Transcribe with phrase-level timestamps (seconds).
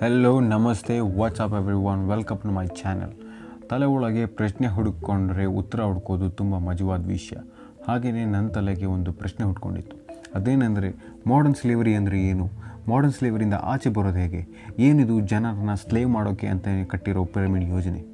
[0.00, 3.12] Hello ನಮಸ್ತೆ what's up everyone welcome to my channel
[3.70, 7.36] ತಲೆ ಒಳಗೆ ಪ್ರಶ್ನೆ ಹುಡುಕೊಂಡ್ರೆ ಉತ್ತರ ಹುಡ್ಕೋದು ತುಂಬ ಮಜವಾದ ವಿಷಯ.
[7.88, 9.96] ಹಾಗೆಯೇ ನನ್ನ ತಲೆಗೆ ಒಂದು ಪ್ರಶ್ನೆ ಹುಡ್ಕೊಂಡಿತ್ತು.
[10.34, 12.50] ಅದೇನೆಂದರೆ ಮಾಡರ್ನ್ ಸ್ಲೇವರಿ ಅಂದರೆ ಏನು?
[12.88, 14.72] ಮಾಡರ್ನ್ ಸ್ಲೇವರಿಂದ ಆಚೆ ಬರೋದು ಹೇಗೆ?
[14.78, 18.13] ಏನಿದು ಜನರನ್ನ ಸ್ಲೇವ್ ಮಾಡೋಕ್ಕೆ ಅಂತ ಕಟ್ಟಿರೋ ಪಿರಮಿಡ್ ಯೋಜನೆ?